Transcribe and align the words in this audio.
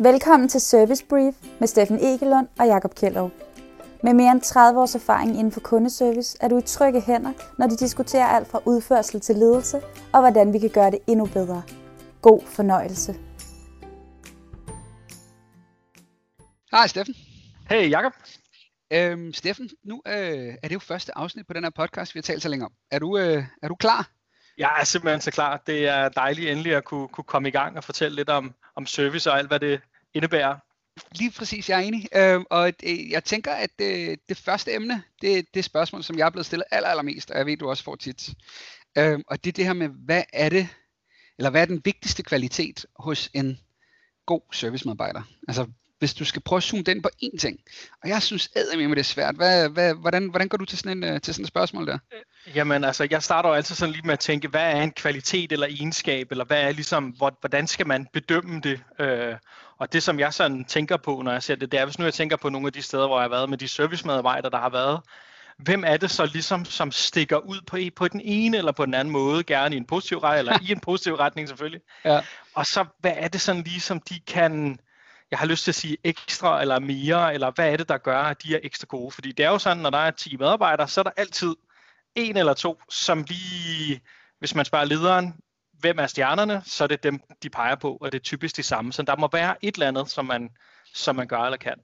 Velkommen 0.00 0.48
til 0.48 0.60
Service 0.60 1.06
Brief 1.06 1.34
med 1.60 1.68
Steffen 1.68 1.98
Egelund 1.98 2.48
og 2.58 2.66
Jakob 2.66 2.94
Kjellov. 2.94 3.30
Med 4.02 4.14
mere 4.14 4.32
end 4.32 4.40
30 4.40 4.80
års 4.80 4.94
erfaring 4.94 5.30
inden 5.30 5.52
for 5.52 5.60
kundeservice 5.60 6.38
er 6.40 6.48
du 6.48 6.58
i 6.58 6.62
trygge 6.62 7.00
hænder, 7.00 7.32
når 7.58 7.66
de 7.66 7.76
diskuterer 7.76 8.26
alt 8.26 8.48
fra 8.48 8.60
udførsel 8.66 9.20
til 9.20 9.36
ledelse 9.36 9.80
og 10.12 10.20
hvordan 10.20 10.52
vi 10.52 10.58
kan 10.58 10.70
gøre 10.70 10.90
det 10.90 10.98
endnu 11.06 11.26
bedre. 11.26 11.62
God 12.22 12.40
fornøjelse. 12.46 13.12
Hej 16.70 16.86
Steffen. 16.86 17.14
Hey 17.70 17.90
Jakob. 17.90 18.12
Øhm, 18.92 19.32
Steffen, 19.32 19.70
nu 19.84 20.02
øh, 20.06 20.54
er 20.62 20.68
det 20.68 20.74
jo 20.74 20.78
første 20.78 21.18
afsnit 21.18 21.46
på 21.46 21.52
den 21.52 21.64
her 21.64 21.70
podcast, 21.70 22.14
vi 22.14 22.18
har 22.18 22.22
talt 22.22 22.42
så 22.42 22.48
længe 22.48 22.64
om. 22.64 22.72
Er 22.90 22.98
du, 22.98 23.18
øh, 23.18 23.44
er 23.62 23.68
du 23.68 23.74
klar? 23.74 24.10
Jeg 24.58 24.76
er 24.80 24.84
simpelthen 24.84 25.20
så 25.20 25.30
klar. 25.30 25.62
Det 25.66 25.86
er 25.86 26.08
dejligt 26.08 26.50
endelig 26.50 26.74
at 26.74 26.84
kunne, 26.84 27.08
kunne 27.08 27.24
komme 27.24 27.48
i 27.48 27.52
gang 27.52 27.76
og 27.76 27.84
fortælle 27.84 28.16
lidt 28.16 28.28
om, 28.28 28.54
om 28.76 28.86
service 28.86 29.30
og 29.30 29.38
alt, 29.38 29.48
hvad 29.48 29.60
det 29.60 29.80
indebærer. 30.14 30.56
Lige 31.12 31.30
præcis, 31.30 31.68
jeg 31.68 31.78
er 31.78 31.82
enig. 31.82 32.08
Øh, 32.16 32.40
og 32.50 32.72
øh, 32.82 33.10
jeg 33.10 33.24
tænker, 33.24 33.52
at 33.52 33.70
øh, 33.80 34.16
det 34.28 34.36
første 34.36 34.74
emne, 34.74 35.02
det 35.22 35.38
er 35.38 35.42
det 35.54 35.64
spørgsmål, 35.64 36.02
som 36.02 36.18
jeg 36.18 36.26
er 36.26 36.30
blevet 36.30 36.46
stillet 36.46 36.66
aller, 36.70 36.88
allermest, 36.88 37.30
og 37.30 37.38
jeg 37.38 37.46
ved, 37.46 37.56
du 37.56 37.68
også 37.68 37.84
får 37.84 37.96
tit. 37.96 38.30
Øh, 38.98 39.18
og 39.26 39.44
det 39.44 39.50
er 39.50 39.52
det 39.52 39.64
her 39.64 39.72
med, 39.72 39.88
hvad 39.88 40.22
er 40.32 40.48
det, 40.48 40.68
eller 41.38 41.50
hvad 41.50 41.62
er 41.62 41.66
den 41.66 41.82
vigtigste 41.84 42.22
kvalitet 42.22 42.86
hos 42.96 43.30
en 43.34 43.60
god 44.26 44.42
servicemedarbejder? 44.52 45.22
Altså, 45.48 45.66
hvis 45.98 46.14
du 46.14 46.24
skal 46.24 46.42
prøve 46.42 46.56
at 46.56 46.62
zoome 46.62 46.82
den 46.82 47.02
på 47.02 47.10
én 47.24 47.38
ting. 47.38 47.60
Og 48.02 48.08
jeg 48.08 48.22
synes 48.22 48.50
med 48.54 48.88
det 48.88 48.98
er 48.98 49.02
svært. 49.02 49.36
Hvad, 49.36 49.68
hvad, 49.68 49.94
hvordan, 49.94 50.28
hvordan 50.28 50.48
går 50.48 50.58
du 50.58 50.64
til 50.64 50.78
sådan, 50.78 50.96
en, 50.96 51.04
øh, 51.04 51.20
til 51.20 51.34
sådan 51.34 51.42
et 51.42 51.48
spørgsmål 51.48 51.86
der? 51.86 51.98
Jamen 52.54 52.84
altså, 52.84 53.06
jeg 53.10 53.22
starter 53.22 53.48
jo 53.48 53.54
altid 53.54 53.74
sådan 53.74 53.92
lige 53.92 54.06
med 54.06 54.12
at 54.12 54.18
tænke, 54.18 54.48
hvad 54.48 54.72
er 54.72 54.82
en 54.82 54.92
kvalitet 54.92 55.52
eller 55.52 55.66
egenskab, 55.66 56.30
eller 56.30 56.44
hvad 56.44 56.62
er 56.62 56.72
ligesom, 56.72 57.04
hvordan 57.40 57.66
skal 57.66 57.86
man 57.86 58.06
bedømme 58.12 58.60
det? 58.60 58.80
Øh, 58.98 59.34
og 59.78 59.92
det 59.92 60.02
som 60.02 60.18
jeg 60.18 60.34
sådan 60.34 60.64
tænker 60.64 60.96
på, 60.96 61.22
når 61.24 61.32
jeg 61.32 61.42
ser 61.42 61.54
det, 61.54 61.72
det 61.72 61.80
er, 61.80 61.84
hvis 61.84 61.98
nu 61.98 62.04
jeg 62.04 62.14
tænker 62.14 62.36
på 62.36 62.48
nogle 62.48 62.66
af 62.66 62.72
de 62.72 62.82
steder, 62.82 63.06
hvor 63.06 63.16
jeg 63.16 63.24
har 63.24 63.28
været 63.28 63.50
med 63.50 63.58
de 63.58 63.68
servicemedarbejdere, 63.68 64.50
der 64.50 64.58
har 64.58 64.70
været, 64.70 65.00
hvem 65.58 65.84
er 65.86 65.96
det 65.96 66.10
så 66.10 66.26
ligesom, 66.26 66.64
som 66.64 66.92
stikker 66.92 67.36
ud 67.36 67.60
på, 67.66 67.78
på 67.96 68.08
den 68.08 68.20
ene 68.24 68.56
eller 68.56 68.72
på 68.72 68.86
den 68.86 68.94
anden 68.94 69.12
måde, 69.12 69.44
gerne 69.44 69.74
i 69.74 69.78
en 69.78 69.84
positiv 69.84 70.18
retning, 70.18 70.38
eller 70.38 70.68
i 70.68 70.72
en 70.72 70.80
positiv 70.80 71.14
retning 71.24 71.48
selvfølgelig. 71.48 71.80
Ja. 72.04 72.20
Og 72.54 72.66
så 72.66 72.84
hvad 73.00 73.12
er 73.16 73.28
det 73.28 73.40
sådan 73.40 73.62
ligesom, 73.62 74.00
de 74.00 74.20
kan 74.20 74.78
jeg 75.30 75.38
har 75.38 75.46
lyst 75.46 75.64
til 75.64 75.70
at 75.70 75.74
sige 75.74 75.96
ekstra 76.04 76.60
eller 76.60 76.78
mere, 76.78 77.34
eller 77.34 77.50
hvad 77.50 77.72
er 77.72 77.76
det, 77.76 77.88
der 77.88 77.98
gør, 77.98 78.18
at 78.18 78.42
de 78.42 78.54
er 78.54 78.60
ekstra 78.62 78.86
gode? 78.88 79.10
Fordi 79.10 79.32
det 79.32 79.44
er 79.44 79.50
jo 79.50 79.58
sådan, 79.58 79.76
når 79.82 79.90
der 79.90 79.98
er 79.98 80.10
10 80.10 80.36
medarbejdere, 80.36 80.88
så 80.88 81.00
er 81.00 81.02
der 81.02 81.10
altid 81.16 81.54
en 82.14 82.36
eller 82.36 82.54
to, 82.54 82.82
som 82.90 83.24
lige, 83.28 84.00
hvis 84.38 84.54
man 84.54 84.64
spørger 84.64 84.84
lederen, 84.84 85.34
hvem 85.72 85.98
er 85.98 86.06
stjernerne, 86.06 86.62
så 86.66 86.84
er 86.84 86.88
det 86.88 87.02
dem, 87.02 87.20
de 87.42 87.50
peger 87.50 87.74
på, 87.74 87.96
og 88.00 88.12
det 88.12 88.18
er 88.18 88.22
typisk 88.22 88.56
de 88.56 88.62
samme. 88.62 88.92
Så 88.92 89.02
der 89.02 89.16
må 89.16 89.28
være 89.32 89.64
et 89.64 89.74
eller 89.74 89.88
andet, 89.88 90.10
som 90.10 90.24
man, 90.24 90.50
som 90.94 91.16
man 91.16 91.26
gør 91.26 91.38
eller 91.38 91.58
kan. 91.58 91.74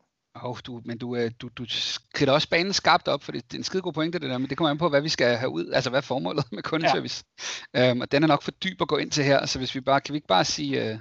Oh, 0.43 0.59
du, 0.67 0.83
men 0.85 0.99
du, 0.99 1.17
øh, 1.17 1.31
du, 1.41 1.49
du 1.49 1.65
skrider 1.69 2.33
også 2.33 2.49
banen 2.49 2.73
skarpt 2.73 3.09
op, 3.09 3.23
for 3.23 3.33
det, 3.33 3.45
det 3.45 3.55
er 3.55 3.59
en 3.59 3.65
skide 3.65 3.83
god 3.83 3.93
pointe 3.93 4.19
det 4.19 4.31
der, 4.31 4.39
men 4.39 4.51
det 4.51 4.59
kommer 4.59 4.71
an 4.71 4.79
på, 4.79 4.89
hvad 4.89 5.01
vi 5.01 5.09
skal 5.09 5.37
have 5.37 5.51
ud, 5.51 5.71
altså 5.73 5.91
hvad 5.91 6.01
er 6.01 6.03
formålet 6.03 6.53
med 6.53 6.63
kundeservice. 6.63 7.25
Ja. 7.75 7.91
Øhm, 7.91 8.01
og 8.01 8.13
den 8.13 8.23
er 8.23 8.27
nok 8.27 8.43
for 8.43 8.51
dyb 8.51 8.83
at 8.83 8.89
gå 8.89 8.97
ind 8.97 9.11
til 9.11 9.25
her, 9.25 9.47
så 9.47 9.59
hvis 9.59 9.75
vi 9.75 9.81
bare, 9.81 10.01
kan 10.01 10.13
vi 10.13 10.17
ikke 10.17 10.29
bare 10.29 10.45
sige, 10.45 10.91
øh, 10.91 10.99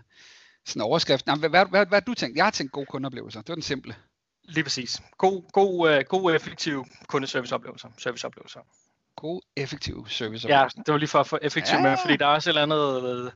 sådan 0.65 0.81
en 0.81 0.83
overskrift. 0.85 1.27
Jamen, 1.27 1.39
hvad, 1.39 1.49
hvad, 1.49 1.65
hvad, 1.65 1.85
hvad 1.85 2.01
du 2.01 2.13
tænkt? 2.13 2.37
Jeg 2.37 2.45
har 2.45 2.51
tænkt 2.51 2.71
gode 2.71 2.85
kundeoplevelser. 2.85 3.41
Det 3.41 3.49
var 3.49 3.55
den 3.55 3.63
simple. 3.63 3.95
Lige 4.43 4.63
præcis. 4.63 5.01
God, 5.17 5.51
god, 5.51 5.97
uh, 5.97 6.03
god 6.07 6.35
effektiv 6.35 6.85
kundeserviceoplevelser. 7.07 7.89
Serviceoplevelser. 7.97 8.59
God, 9.15 9.41
effektiv 9.55 10.07
serviceoplevelser. 10.07 10.49
Ja, 10.49 10.67
det 10.85 10.91
var 10.91 10.97
lige 10.97 11.09
for 11.09 11.19
at 11.19 11.27
få 11.27 11.39
effektiv 11.41 11.75
ja. 11.75 11.81
med, 11.81 11.97
fordi 12.03 12.17
der 12.17 12.25
er 12.25 12.29
også 12.29 12.49
et 12.49 12.51
eller 12.51 12.61
andet 12.61 13.25
uh, 13.25 13.31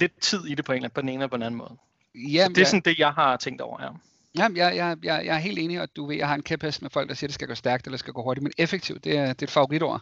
lidt 0.00 0.20
tid 0.20 0.46
i 0.46 0.54
det 0.54 0.64
på, 0.64 0.72
en, 0.72 0.90
på 0.94 1.00
den 1.00 1.08
ene 1.08 1.18
eller 1.18 1.28
på 1.28 1.36
den 1.36 1.42
anden 1.42 1.58
måde. 1.58 1.76
Ja, 2.14 2.48
det 2.48 2.58
er 2.58 2.64
sådan 2.64 2.80
det, 2.80 2.98
jeg 2.98 3.12
har 3.12 3.36
tænkt 3.36 3.60
over, 3.60 3.82
ja. 3.82 3.88
Ja, 4.38 4.48
jeg, 4.54 4.76
jeg, 4.76 4.96
jeg, 5.02 5.26
jeg 5.26 5.34
er 5.34 5.40
helt 5.40 5.58
enig, 5.58 5.80
og 5.80 5.88
du 5.96 6.06
ved, 6.06 6.16
jeg 6.16 6.28
har 6.28 6.34
en 6.34 6.42
kæphest 6.42 6.82
med 6.82 6.90
folk, 6.90 7.08
der 7.08 7.14
siger, 7.14 7.28
at 7.28 7.30
det 7.30 7.34
skal 7.34 7.48
gå 7.48 7.54
stærkt 7.54 7.86
eller 7.86 7.98
skal 7.98 8.12
gå 8.12 8.22
hurtigt, 8.22 8.42
men 8.42 8.52
effektivt, 8.58 9.04
det 9.04 9.18
er, 9.18 9.26
det 9.26 9.42
er 9.42 9.46
et 9.46 9.50
favoritord. 9.50 10.00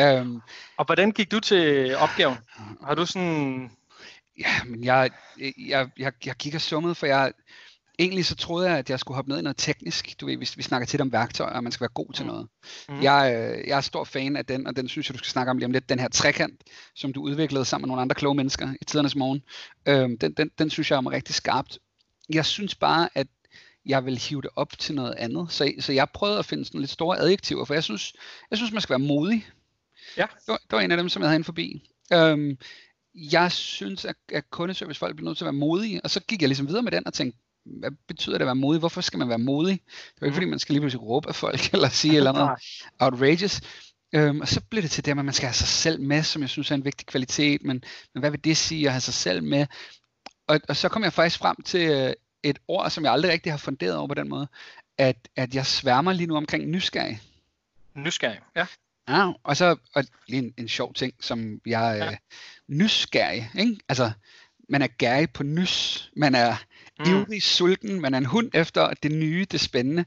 Um, 0.00 0.42
og 0.76 0.84
hvordan 0.84 1.10
gik 1.10 1.30
du 1.30 1.40
til 1.40 1.96
opgaven? 1.96 2.38
Har 2.84 2.94
du 2.94 3.06
sådan 3.06 3.70
Ja, 4.38 4.64
men 4.64 4.84
jeg, 4.84 5.10
jeg, 5.58 5.88
jeg, 5.98 6.12
jeg 6.26 6.38
kigger 6.38 6.58
summet, 6.58 6.96
for 6.96 7.06
jeg, 7.06 7.32
egentlig 7.98 8.26
så 8.26 8.34
troede 8.34 8.68
jeg, 8.70 8.78
at 8.78 8.90
jeg 8.90 9.00
skulle 9.00 9.16
hoppe 9.16 9.30
ned 9.30 9.38
i 9.38 9.42
noget 9.42 9.56
teknisk. 9.56 10.20
Du 10.20 10.26
ved, 10.26 10.36
hvis 10.36 10.56
vi 10.56 10.62
snakker 10.62 10.86
tit 10.86 11.00
om 11.00 11.12
værktøjer, 11.12 11.56
og 11.56 11.62
man 11.62 11.72
skal 11.72 11.84
være 11.84 11.94
god 11.94 12.12
til 12.12 12.24
mm. 12.24 12.30
noget. 12.30 12.48
Mm. 12.88 13.02
Jeg, 13.02 13.34
øh, 13.34 13.68
jeg 13.68 13.76
er 13.76 13.80
stor 13.80 14.04
fan 14.04 14.36
af 14.36 14.46
den, 14.46 14.66
og 14.66 14.76
den 14.76 14.88
synes 14.88 15.08
jeg, 15.08 15.14
du 15.14 15.18
skal 15.18 15.30
snakke 15.30 15.50
om 15.50 15.58
lige 15.58 15.66
om 15.66 15.72
lidt. 15.72 15.88
Den 15.88 15.98
her 15.98 16.08
trekant, 16.08 16.60
som 16.94 17.12
du 17.12 17.22
udviklede 17.22 17.64
sammen 17.64 17.82
med 17.82 17.88
nogle 17.88 18.02
andre 18.02 18.14
kloge 18.14 18.34
mennesker 18.34 18.74
i 18.80 18.84
tidernes 18.84 19.16
morgen. 19.16 19.42
Øhm, 19.86 20.18
den, 20.18 20.32
den, 20.32 20.50
den 20.58 20.70
synes 20.70 20.90
jeg 20.90 20.96
er 20.96 21.10
rigtig 21.10 21.34
skarpt. 21.34 21.78
Jeg 22.28 22.46
synes 22.46 22.74
bare, 22.74 23.08
at 23.14 23.26
jeg 23.86 24.04
vil 24.04 24.18
hive 24.18 24.42
det 24.42 24.50
op 24.56 24.78
til 24.78 24.94
noget 24.94 25.14
andet. 25.14 25.52
Så, 25.52 25.72
så 25.80 25.92
jeg 25.92 26.08
prøvede 26.14 26.38
at 26.38 26.44
finde 26.44 26.64
sådan 26.64 26.80
lidt 26.80 26.90
store 26.90 27.18
adjektiver, 27.18 27.64
for 27.64 27.74
jeg 27.74 27.84
synes, 27.84 28.12
jeg 28.50 28.58
synes 28.58 28.72
man 28.72 28.82
skal 28.82 28.92
være 28.92 29.08
modig. 29.08 29.46
Ja. 30.16 30.22
Det 30.22 30.48
var, 30.48 30.56
det 30.56 30.72
var 30.72 30.80
en 30.80 30.90
af 30.90 30.96
dem, 30.96 31.08
som 31.08 31.22
jeg 31.22 31.28
havde 31.28 31.36
inde 31.36 31.44
forbi. 31.44 31.90
Øhm, 32.12 32.58
jeg 33.14 33.52
synes, 33.52 34.04
at, 34.04 34.16
at 34.32 34.50
kundeservicefolk 34.50 35.16
bliver 35.16 35.28
nødt 35.28 35.38
til 35.38 35.44
at 35.44 35.46
være 35.46 35.52
modige, 35.52 36.00
og 36.04 36.10
så 36.10 36.20
gik 36.20 36.40
jeg 36.40 36.48
ligesom 36.48 36.68
videre 36.68 36.82
med 36.82 36.92
den 36.92 37.06
og 37.06 37.14
tænkte, 37.14 37.38
hvad 37.66 37.90
betyder 38.08 38.34
det 38.34 38.42
at 38.42 38.46
være 38.46 38.54
modig? 38.54 38.78
Hvorfor 38.78 39.00
skal 39.00 39.18
man 39.18 39.28
være 39.28 39.38
modig? 39.38 39.80
Det 40.14 40.22
er 40.22 40.26
ikke, 40.26 40.34
fordi 40.34 40.46
man 40.46 40.58
skal 40.58 40.72
lige 40.72 40.80
pludselig 40.80 41.02
råbe 41.02 41.28
af 41.28 41.34
folk, 41.34 41.60
eller 41.74 41.88
sige 41.88 42.16
eller 42.16 42.32
noget 42.32 42.50
outrageous. 42.98 43.60
Øhm, 44.12 44.40
og 44.40 44.48
så 44.48 44.60
blev 44.70 44.82
det 44.82 44.90
til 44.90 45.04
det, 45.04 45.10
at 45.10 45.16
man 45.16 45.32
skal 45.32 45.46
have 45.46 45.54
sig 45.54 45.68
selv 45.68 46.00
med, 46.00 46.22
som 46.22 46.42
jeg 46.42 46.48
synes 46.48 46.70
er 46.70 46.74
en 46.74 46.84
vigtig 46.84 47.06
kvalitet, 47.06 47.62
men, 47.62 47.82
men 48.14 48.20
hvad 48.20 48.30
vil 48.30 48.44
det 48.44 48.56
sige 48.56 48.86
at 48.86 48.92
have 48.92 49.00
sig 49.00 49.14
selv 49.14 49.42
med? 49.42 49.66
Og, 50.46 50.60
og 50.68 50.76
så 50.76 50.88
kom 50.88 51.02
jeg 51.02 51.12
faktisk 51.12 51.38
frem 51.38 51.56
til 51.64 51.90
øh, 51.90 52.12
et 52.42 52.58
ord, 52.68 52.90
som 52.90 53.04
jeg 53.04 53.12
aldrig 53.12 53.32
rigtig 53.32 53.52
har 53.52 53.58
funderet 53.58 53.96
over 53.96 54.08
på 54.08 54.14
den 54.14 54.28
måde, 54.28 54.48
at, 54.98 55.28
at 55.36 55.54
jeg 55.54 55.66
sværmer 55.66 56.12
lige 56.12 56.26
nu 56.26 56.36
omkring 56.36 56.66
nysgerrig. 56.66 57.20
Nysgerrig, 57.94 58.38
ja. 58.56 58.66
Ja, 59.08 59.32
og 59.42 59.56
så 59.56 59.76
og 59.94 60.04
lige 60.26 60.42
en, 60.42 60.54
en 60.56 60.68
sjov 60.68 60.94
ting, 60.94 61.14
som 61.20 61.60
jeg 61.66 61.96
ja. 62.00 62.10
øh, 62.10 62.16
nysgerrig, 62.68 63.50
ikke? 63.58 63.78
Altså, 63.88 64.12
man 64.68 64.82
er 64.82 64.86
gærig 64.86 65.30
på 65.30 65.42
nys, 65.42 66.10
man 66.16 66.34
er 66.34 66.56
mm. 66.98 67.04
ivrig 67.10 67.42
sulten, 67.42 68.00
man 68.00 68.14
er 68.14 68.18
en 68.18 68.26
hund 68.26 68.50
efter 68.54 68.90
det 69.02 69.12
nye, 69.12 69.46
det 69.50 69.60
spændende. 69.60 70.04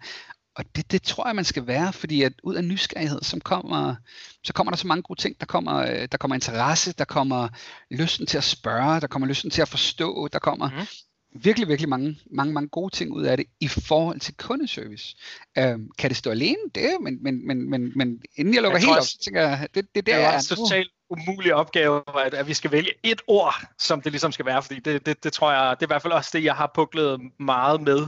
Og 0.56 0.66
det, 0.76 0.92
det 0.92 1.02
tror 1.02 1.28
jeg, 1.28 1.36
man 1.36 1.46
skal 1.46 1.68
være, 1.68 1.94
fordi 1.94 2.22
at 2.22 2.34
ud 2.44 2.56
af 2.56 2.64
nysgerrighed, 2.64 3.22
som 3.22 3.42
kommer, 3.42 3.96
så 4.44 4.54
kommer 4.54 4.72
der 4.72 4.78
så 4.78 4.88
mange 4.88 5.02
gode 5.02 5.22
ting. 5.22 5.40
Der 5.40 5.46
kommer, 5.46 5.76
øh, 5.76 6.08
der 6.12 6.18
kommer 6.18 6.36
interesse, 6.36 6.94
der 6.94 7.06
kommer 7.06 7.48
lysten 7.92 8.26
til 8.26 8.38
at 8.38 8.44
spørge, 8.44 9.02
der 9.02 9.08
kommer 9.08 9.28
lysten 9.28 9.52
til 9.52 9.62
at 9.62 9.68
forstå, 9.68 10.28
der 10.28 10.40
kommer 10.40 10.70
mm 10.70 10.86
virkelig, 11.34 11.68
virkelig 11.68 11.90
mange, 11.90 12.20
mange, 12.32 12.54
mange 12.54 12.70
gode 12.70 12.96
ting 12.96 13.12
ud 13.12 13.24
af 13.24 13.38
det 13.38 13.46
i 13.60 13.68
forhold 13.68 14.20
til 14.20 14.34
kundeservice. 14.34 15.16
Øhm, 15.58 15.90
kan 15.98 16.10
det 16.10 16.18
stå 16.18 16.30
alene? 16.30 16.58
Det, 16.76 16.90
men, 17.02 17.24
men, 17.24 17.48
men, 17.48 17.70
men, 17.70 17.92
men 17.96 18.22
inden 18.36 18.54
jeg 18.54 18.62
lukker 18.64 18.78
jeg 18.80 18.88
helt 18.88 18.98
op, 18.98 19.04
så 19.04 19.18
tænker 19.20 19.42
jeg, 19.42 19.68
det, 19.76 19.96
det, 19.96 20.06
det 20.06 20.14
er 20.14 20.32
der, 20.32 20.40
det 20.40 20.52
er 20.52 20.56
totalt 20.56 20.92
umulig 21.10 21.54
opgave, 21.54 22.04
at, 22.26 22.34
at 22.34 22.48
vi 22.48 22.54
skal 22.54 22.72
vælge 22.72 22.92
et 23.04 23.22
ord, 23.28 23.56
som 23.78 24.02
det 24.02 24.12
ligesom 24.12 24.32
skal 24.32 24.46
være, 24.46 24.64
fordi 24.64 24.80
det, 24.80 25.06
det, 25.06 25.24
det 25.24 25.34
tror 25.34 25.52
jeg, 25.52 25.76
det 25.80 25.86
er 25.86 25.88
i 25.88 25.94
hvert 25.94 26.02
fald 26.02 26.14
også 26.14 26.30
det, 26.34 26.44
jeg 26.44 26.56
har 26.56 26.72
puklet 26.76 27.22
meget 27.40 27.82
med. 27.82 28.08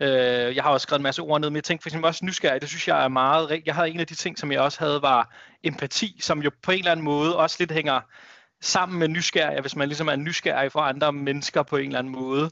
Øh, 0.00 0.56
jeg 0.56 0.64
har 0.64 0.70
også 0.70 0.82
skrevet 0.82 0.98
en 0.98 1.02
masse 1.02 1.22
ord 1.22 1.40
ned, 1.40 1.50
men 1.50 1.56
jeg 1.56 1.64
tænkte 1.64 1.82
for 1.82 1.88
eksempel 1.88 2.08
også 2.08 2.24
nysgerrig, 2.24 2.60
det 2.60 2.68
synes 2.68 2.88
jeg 2.88 3.04
er 3.04 3.08
meget, 3.08 3.62
jeg 3.66 3.74
havde 3.74 3.90
en 3.90 4.00
af 4.00 4.06
de 4.06 4.14
ting, 4.14 4.38
som 4.38 4.52
jeg 4.52 4.60
også 4.60 4.78
havde, 4.80 5.02
var 5.02 5.34
empati, 5.62 6.18
som 6.20 6.42
jo 6.42 6.50
på 6.62 6.70
en 6.70 6.78
eller 6.78 6.90
anden 6.90 7.04
måde 7.04 7.36
også 7.36 7.56
lidt 7.58 7.72
hænger 7.72 8.00
sammen 8.60 8.98
med 8.98 9.08
nysgerrig, 9.08 9.60
hvis 9.60 9.76
man 9.76 9.88
ligesom 9.88 10.08
er 10.08 10.16
nysgerrig 10.16 10.72
for 10.72 10.80
andre 10.80 11.12
mennesker 11.12 11.62
på 11.62 11.76
en 11.76 11.86
eller 11.86 11.98
anden 11.98 12.12
måde, 12.12 12.50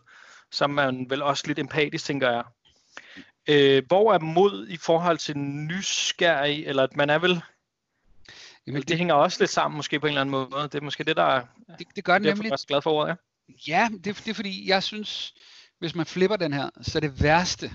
så 0.50 0.64
er 0.64 0.68
man 0.68 1.06
vel 1.10 1.22
også 1.22 1.44
lidt 1.46 1.58
empatisk, 1.58 2.04
tænker 2.04 2.30
jeg. 2.30 2.44
Øh, 3.48 3.82
hvor 3.86 4.12
er 4.12 4.18
mod 4.18 4.66
i 4.68 4.76
forhold 4.76 5.18
til 5.18 5.38
nysgerrig, 5.38 6.66
eller 6.66 6.82
at 6.82 6.96
man 6.96 7.10
er 7.10 7.18
vel 7.18 7.42
det, 8.72 8.88
det 8.88 8.98
hænger 8.98 9.14
også 9.14 9.36
lidt 9.40 9.50
sammen 9.50 9.76
måske 9.76 10.00
på 10.00 10.06
en 10.06 10.10
eller 10.10 10.20
anden 10.20 10.30
måde. 10.30 10.62
Det 10.62 10.74
er 10.74 10.80
måske 10.80 11.04
det, 11.04 11.16
der 11.16 11.22
er, 11.24 11.44
det, 11.78 11.86
det 11.96 12.04
gør 12.04 12.18
det 12.18 12.22
nemlig. 12.22 12.44
Jeg 12.44 12.52
er 12.52 12.64
glad 12.68 12.82
for 12.82 12.90
ordet, 12.90 13.08
ja. 13.08 13.14
Ja, 13.68 13.88
det, 13.92 14.04
det 14.04 14.28
er 14.28 14.34
fordi, 14.34 14.68
jeg 14.68 14.82
synes, 14.82 15.34
hvis 15.78 15.94
man 15.94 16.06
flipper 16.06 16.36
den 16.36 16.52
her, 16.52 16.70
så 16.82 16.98
er 16.98 17.00
det 17.00 17.22
værste, 17.22 17.70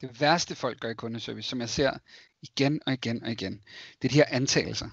det 0.00 0.20
værste 0.20 0.54
folk 0.54 0.80
gør 0.80 0.88
i 0.88 0.94
kundeservice, 0.94 1.48
som 1.48 1.60
jeg 1.60 1.68
ser 1.68 1.92
igen 2.42 2.80
og 2.86 2.92
igen 2.92 3.24
og 3.24 3.30
igen, 3.30 3.60
det 4.02 4.08
er 4.08 4.12
de 4.12 4.14
her 4.14 4.24
antagelser. 4.28 4.88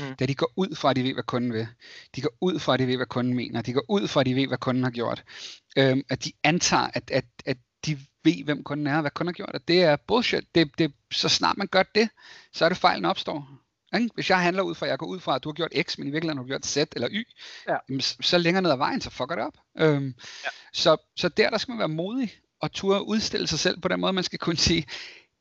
Mm. 0.00 0.14
Da 0.14 0.26
de 0.26 0.34
går 0.34 0.52
ud 0.56 0.76
fra, 0.76 0.90
at 0.90 0.96
de 0.96 1.04
ved, 1.04 1.14
hvad 1.14 1.22
kunden 1.22 1.52
vil. 1.52 1.68
De 2.16 2.20
går 2.20 2.34
ud 2.40 2.58
fra, 2.58 2.74
at 2.74 2.78
de 2.78 2.86
ved, 2.86 2.96
hvad 2.96 3.06
kunden 3.06 3.34
mener. 3.34 3.62
De 3.62 3.72
går 3.72 3.84
ud 3.88 4.08
fra, 4.08 4.20
at 4.20 4.26
de 4.26 4.34
ved, 4.34 4.46
hvad 4.46 4.58
kunden 4.58 4.84
har 4.84 4.90
gjort. 4.90 5.24
Øhm, 5.76 6.02
at 6.08 6.24
de 6.24 6.32
antager, 6.42 6.90
at, 6.94 7.10
at, 7.10 7.24
at 7.46 7.56
de 7.86 7.98
ved, 8.24 8.44
hvem 8.44 8.64
kunden 8.64 8.86
er, 8.86 8.94
og 8.94 9.00
hvad 9.00 9.10
kunden 9.10 9.28
har 9.28 9.32
gjort. 9.32 9.54
Og 9.54 9.68
det 9.68 9.82
er 9.82 9.96
bullshit. 9.96 10.54
Det, 10.54 10.78
det, 10.78 10.92
så 11.12 11.28
snart 11.28 11.56
man 11.56 11.66
gør 11.66 11.82
det, 11.94 12.08
så 12.52 12.64
er 12.64 12.68
det 12.68 12.78
fejlen 12.78 13.04
opstår. 13.04 13.48
Ikke? 13.94 14.10
Hvis 14.14 14.30
jeg 14.30 14.40
handler 14.40 14.62
ud 14.62 14.74
fra, 14.74 14.86
at 14.86 14.90
jeg 14.90 14.98
går 14.98 15.06
ud 15.06 15.20
fra, 15.20 15.34
at 15.34 15.44
du 15.44 15.48
har 15.48 15.54
gjort 15.54 15.72
X, 15.82 15.98
men 15.98 16.08
i 16.08 16.10
virkeligheden 16.10 16.38
har 16.38 16.42
du 16.42 16.48
gjort 16.48 16.66
Z 16.66 16.76
eller 16.76 17.08
Y, 17.10 17.24
ja. 17.68 17.76
jamen, 17.88 18.00
så 18.00 18.38
længere 18.38 18.62
ned 18.62 18.70
ad 18.70 18.76
vejen, 18.76 19.00
så 19.00 19.10
fucker 19.10 19.34
det 19.34 19.44
op. 19.44 19.58
Øhm, 19.78 20.14
ja. 20.44 20.48
så, 20.72 20.96
så 21.16 21.28
der, 21.28 21.50
der 21.50 21.58
skal 21.58 21.72
man 21.72 21.78
være 21.78 21.88
modig 21.88 22.32
og 22.60 22.72
turde 22.72 23.02
udstille 23.02 23.46
sig 23.46 23.58
selv 23.58 23.80
på 23.80 23.88
den 23.88 24.00
måde, 24.00 24.12
man 24.12 24.24
skal 24.24 24.38
kunne 24.38 24.56
sige, 24.56 24.86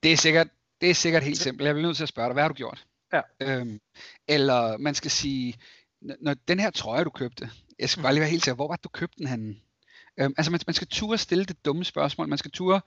det 0.04 0.12
er 0.12 0.18
sikkert, 0.18 0.48
det 0.82 0.90
er 0.90 0.94
sikkert 0.94 1.24
helt 1.24 1.38
simpelt. 1.38 1.66
Jeg 1.66 1.76
bliver 1.76 1.88
nødt 1.88 1.98
til 1.98 2.04
at 2.04 2.10
spørge 2.10 2.28
dig, 2.28 2.34
hvad 2.34 2.44
har 2.44 2.50
du 2.50 2.54
gjort? 2.54 2.86
Ja. 3.14 3.22
Øhm, 3.42 3.80
eller 4.28 4.78
man 4.78 4.96
skal 4.96 5.12
sige, 5.12 5.60
når 6.02 6.34
den 6.34 6.60
her 6.60 6.70
trøje, 6.70 7.04
du 7.04 7.10
købte, 7.10 7.50
jeg 7.80 7.90
skal 7.90 8.04
bare 8.04 8.14
lige 8.14 8.22
være 8.22 8.30
helt 8.30 8.44
sikker, 8.44 8.56
hvor 8.56 8.68
var 8.68 8.76
det, 8.76 8.84
du 8.84 8.90
købte 8.90 9.18
den 9.18 9.28
henne? 9.28 9.56
Øhm, 10.20 10.34
altså 10.38 10.52
man, 10.52 10.60
man 10.68 10.74
skal 10.74 10.88
turde 10.88 11.18
stille 11.18 11.46
det 11.46 11.66
dumme 11.66 11.84
spørgsmål, 11.84 12.28
man 12.28 12.38
skal 12.38 12.52
turde 12.52 12.82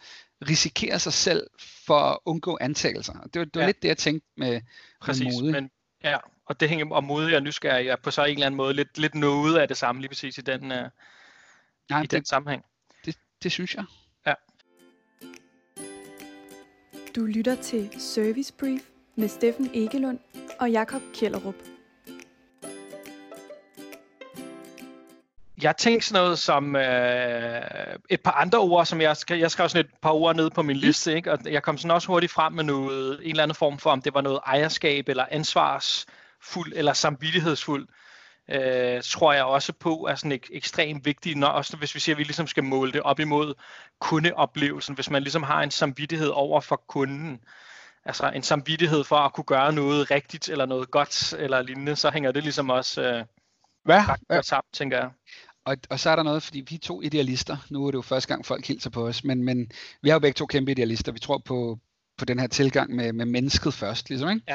risikere 0.49 0.99
sig 0.99 1.13
selv 1.13 1.47
for 1.87 1.99
at 1.99 2.19
undgå 2.25 2.59
antagelser. 2.61 3.13
Det 3.13 3.39
var, 3.39 3.45
det 3.45 3.55
var 3.55 3.61
ja. 3.61 3.67
lidt 3.67 3.83
det, 3.83 3.89
jeg 3.89 3.99
tænkte 3.99 4.29
med, 4.37 4.61
Præcis, 5.01 5.25
med 5.25 5.33
mode. 5.33 5.53
Men, 5.53 5.71
ja, 6.05 6.19
og 6.47 6.61
det 6.61 6.69
hænger 6.69 6.95
om 6.95 7.05
modig 7.05 7.37
og 7.37 7.43
nysgerrig 7.43 7.89
er 7.89 7.97
på 7.97 8.11
så 8.11 8.25
en 8.25 8.31
eller 8.31 8.47
anden 8.47 8.57
måde 8.57 8.75
lidt, 8.75 8.99
lidt 8.99 9.15
noget 9.15 9.59
af 9.59 9.69
det 9.69 9.77
samme 9.77 10.01
lige 10.01 10.09
præcis 10.09 10.39
i 10.39 10.41
den, 10.41 10.63
uh, 10.63 10.79
Nej, 11.91 11.99
i 11.99 12.03
det, 12.03 12.11
den 12.11 12.25
sammenhæng. 12.25 12.65
Det, 13.05 13.19
det 13.43 13.53
synes 13.53 13.75
jeg. 13.75 13.85
Ja. 14.27 14.35
Du 17.17 17.25
lytter 17.25 17.55
til 17.55 17.91
Service 17.99 18.53
Brief 18.53 18.83
med 19.17 19.29
Steffen 19.29 19.71
Egelund 19.75 20.19
og 20.61 20.71
Jakob 20.71 21.03
Kjellerup. 21.15 21.70
Jeg 25.63 25.77
tænkte 25.77 26.09
sådan 26.09 26.23
noget 26.23 26.39
som 26.39 26.77
øh, 26.77 27.63
et 28.11 28.21
par 28.21 28.33
andre 28.33 28.59
ord, 28.59 28.87
som 28.87 29.01
jeg, 29.01 29.17
skal, 29.17 29.39
jeg 29.39 29.51
skrev 29.51 29.69
sådan 29.69 29.87
et 29.87 29.93
par 30.03 30.11
ord 30.11 30.37
ned 30.37 30.51
på 30.51 30.63
min 30.63 30.77
mm. 30.77 30.81
liste, 30.81 31.15
ikke? 31.15 31.33
og 31.33 31.39
jeg 31.45 31.63
kom 31.63 31.79
sådan 31.79 31.91
også 31.91 32.09
hurtigt 32.09 32.33
frem 32.33 32.53
med 32.53 32.65
noget, 32.65 33.21
en 33.23 33.31
eller 33.31 33.43
anden 33.43 33.55
form 33.55 33.79
for, 33.79 33.91
om 33.91 34.03
det 34.03 34.15
var 34.15 34.21
noget 34.21 34.41
ejerskab 34.47 35.09
eller 35.09 35.25
ansvarsfuld 35.31 36.73
eller 36.75 36.93
samvittighedsfuld, 36.93 37.89
øh, 38.51 39.03
tror 39.03 39.33
jeg 39.33 39.45
også 39.45 39.73
på 39.73 40.07
er 40.11 40.15
sådan 40.15 40.33
ek, 40.33 40.49
ekstremt 40.53 41.05
vigtigt, 41.05 41.39
når, 41.39 41.49
også 41.49 41.77
hvis 41.77 41.95
vi 41.95 42.01
siger, 42.01 42.15
at 42.15 42.19
vi 42.19 42.25
ligesom 42.25 42.47
skal 42.47 42.65
måle 42.65 42.93
det 42.93 43.03
op 43.03 43.21
imod 43.21 43.55
kundeoplevelsen, 44.01 44.95
hvis 44.95 45.11
man 45.11 45.23
ligesom 45.23 45.43
har 45.43 45.63
en 45.63 45.71
samvittighed 45.71 46.29
over 46.29 46.61
for 46.61 46.83
kunden, 46.89 47.41
altså 48.05 48.31
en 48.35 48.43
samvittighed 48.43 49.05
for 49.05 49.17
at 49.17 49.33
kunne 49.33 49.45
gøre 49.45 49.73
noget 49.73 50.11
rigtigt 50.11 50.49
eller 50.49 50.67
noget 50.67 50.91
godt 50.91 51.33
eller 51.33 51.63
lignende, 51.63 51.97
så 51.97 52.11
hænger 52.11 52.33
det 52.33 52.43
ligesom 52.43 52.71
også 52.71 53.03
øh, 53.03 53.25
Hvad? 53.85 54.01
ret 54.31 54.47
sammen, 54.47 54.69
tænker 54.73 54.99
jeg. 54.99 55.11
Og, 55.71 55.77
og 55.91 56.01
så 56.01 56.11
er 56.11 56.17
der 56.17 56.23
noget, 56.23 56.43
fordi 56.43 56.61
vi 56.69 56.75
er 56.75 56.79
to 56.79 57.03
idealister. 57.03 57.57
Nu 57.71 57.87
er 57.87 57.91
det 57.91 57.97
jo 57.97 58.03
første 58.03 58.29
gang, 58.29 58.47
folk 58.47 58.67
hilser 58.67 58.91
på 58.91 59.07
os, 59.07 59.25
men, 59.25 59.45
men 59.45 59.73
vi 60.03 60.09
er 60.09 60.13
jo 60.13 60.19
begge 60.19 60.35
to 60.35 60.47
kæmpe 60.47 60.71
idealister. 60.71 61.13
Vi 61.13 61.19
tror 61.19 61.39
på, 61.39 61.79
på 62.19 62.25
den 62.25 62.39
her 62.39 62.47
tilgang 62.47 62.95
med, 62.95 63.13
med 63.13 63.27
mennesket 63.27 63.75
først, 63.75 64.09
ligesom, 64.09 64.31
ikke? 64.31 64.43
Ja. 64.49 64.55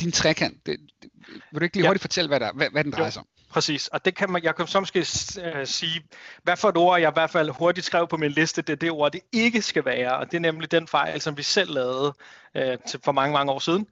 Din 0.00 0.12
trekant, 0.12 0.66
det, 0.66 0.76
det, 1.02 1.10
vil 1.52 1.60
du 1.60 1.64
ikke 1.64 1.76
lige 1.76 1.86
hurtigt 1.86 2.02
ja. 2.02 2.04
fortælle, 2.04 2.28
hvad, 2.28 2.40
der, 2.40 2.52
hvad, 2.52 2.70
hvad 2.72 2.84
den 2.84 2.92
drejer 2.92 3.04
jo, 3.04 3.10
sig 3.10 3.20
om? 3.20 3.26
Præcis, 3.50 3.88
og 3.88 4.04
det 4.04 4.14
kan 4.16 4.30
man, 4.30 4.44
jeg 4.44 4.56
kan 4.56 4.66
så 4.66 4.80
måske 4.80 4.98
uh, 4.98 5.64
sige, 5.64 6.02
hvad 6.42 6.56
for 6.56 6.68
et 6.68 6.76
ord, 6.76 7.00
jeg 7.00 7.10
i 7.10 7.14
hvert 7.14 7.30
fald 7.30 7.50
hurtigt 7.50 7.86
skrev 7.86 8.08
på 8.08 8.16
min 8.16 8.30
liste, 8.30 8.62
det 8.62 8.72
er 8.72 8.76
det 8.76 8.90
ord, 8.90 9.12
det 9.12 9.20
ikke 9.32 9.62
skal 9.62 9.84
være, 9.84 10.16
og 10.16 10.26
det 10.26 10.34
er 10.36 10.40
nemlig 10.40 10.70
den 10.70 10.88
fejl, 10.88 11.20
som 11.20 11.36
vi 11.36 11.42
selv 11.42 11.74
lavede 11.74 12.14
uh, 12.58 12.74
til, 12.88 13.00
for 13.04 13.12
mange, 13.12 13.32
mange 13.32 13.52
år 13.52 13.58
siden, 13.58 13.86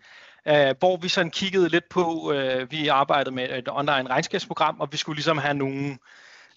uh, 0.50 0.78
hvor 0.78 0.96
vi 0.96 1.08
sådan 1.08 1.30
kiggede 1.30 1.68
lidt 1.68 1.88
på, 1.88 2.32
uh, 2.34 2.70
vi 2.70 2.88
arbejdede 2.88 3.34
med 3.34 3.58
et 3.58 3.68
online 3.68 4.10
regnskabsprogram, 4.10 4.80
og 4.80 4.88
vi 4.92 4.96
skulle 4.96 5.16
ligesom 5.16 5.38
have 5.38 5.54
nogle 5.54 5.98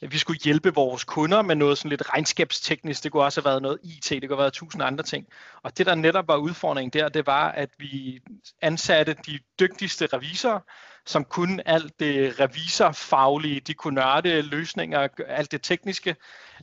vi 0.01 0.17
skulle 0.17 0.39
hjælpe 0.43 0.73
vores 0.73 1.03
kunder 1.03 1.41
med 1.41 1.55
noget 1.55 1.77
sådan 1.77 1.89
lidt 1.89 2.13
regnskabsteknisk. 2.13 3.03
Det 3.03 3.11
kunne 3.11 3.23
også 3.23 3.41
have 3.41 3.49
været 3.49 3.61
noget 3.61 3.79
IT, 3.83 4.09
det 4.09 4.21
kunne 4.21 4.29
have 4.29 4.37
været 4.37 4.53
tusind 4.53 4.83
andre 4.83 5.03
ting. 5.03 5.27
Og 5.63 5.77
det, 5.77 5.85
der 5.85 5.95
netop 5.95 6.27
var 6.27 6.35
udfordringen 6.35 7.01
der, 7.01 7.09
det 7.09 7.27
var, 7.27 7.51
at 7.51 7.69
vi 7.77 8.19
ansatte 8.61 9.15
de 9.25 9.39
dygtigste 9.59 10.05
revisorer, 10.05 10.59
som 11.05 11.25
kunne 11.25 11.67
alt 11.67 11.99
det 11.99 12.39
revisorfaglige, 12.39 13.59
de 13.59 13.73
kunne 13.73 13.95
nørde 13.95 14.41
løsninger, 14.41 15.07
alt 15.27 15.51
det 15.51 15.61
tekniske 15.61 16.15